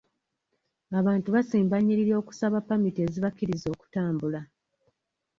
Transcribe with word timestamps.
Abantu 0.99 1.27
basimba 1.35 1.75
nnyiriri 1.79 2.13
okusaba 2.21 2.57
pamiti 2.67 2.99
ezibakkiriza 3.05 3.67
okutambula. 3.75 4.41